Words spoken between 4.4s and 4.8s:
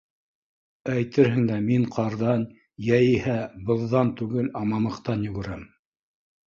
ә